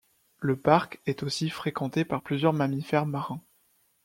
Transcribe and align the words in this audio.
Le 0.39 0.55
parc 0.59 0.99
est 1.05 1.21
aussi 1.21 1.51
fréquenté 1.51 2.05
par 2.05 2.23
plusieurs 2.23 2.53
mammifères 2.53 3.05
marins. 3.05 3.43